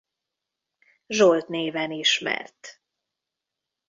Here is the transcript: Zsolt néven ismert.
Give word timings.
Zsolt 1.07 1.47
néven 1.47 1.91
ismert. 1.91 2.81